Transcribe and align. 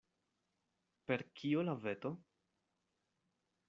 Per 1.11 1.25
kio 1.41 1.67
la 1.69 1.79
veto? 1.87 2.15